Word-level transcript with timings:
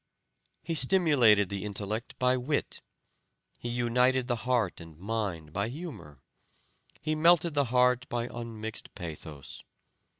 He 0.63 0.73
stimulated 0.73 1.49
the 1.49 1.63
intellect 1.63 2.17
by 2.17 2.35
wit; 2.35 2.81
he 3.59 3.69
united 3.69 4.27
the 4.27 4.35
heart 4.49 4.81
and 4.81 4.97
mind 4.97 5.53
by 5.53 5.69
humor; 5.69 6.23
he 7.01 7.13
melted 7.13 7.53
the 7.53 7.65
heart 7.65 8.09
by 8.09 8.27
un 8.27 8.59
mixed 8.59 8.95
pathos. 8.95 9.61